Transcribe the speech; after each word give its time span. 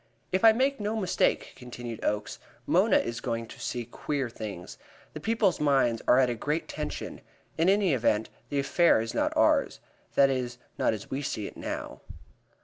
"If 0.31 0.43
I 0.43 0.51
make 0.51 0.79
no 0.79 0.95
mistake," 0.95 1.53
continued 1.55 2.03
Oakes, 2.03 2.39
"Mona 2.65 2.97
is 2.97 3.19
going 3.21 3.45
to 3.45 3.59
see 3.59 3.85
queer 3.85 4.29
doings. 4.29 4.79
The 5.13 5.19
people's 5.19 5.59
minds 5.59 6.01
are 6.07 6.17
at 6.17 6.27
a 6.27 6.33
great 6.33 6.67
tension. 6.67 7.21
In 7.55 7.69
any 7.69 7.93
event, 7.93 8.29
this 8.49 8.65
affair 8.65 8.99
is 8.99 9.13
not 9.13 9.31
ours. 9.37 9.79
That 10.15 10.31
is 10.31 10.57
not 10.75 10.95
as 10.95 11.11
we 11.11 11.21
see 11.21 11.45
it 11.45 11.55
now." 11.55 12.01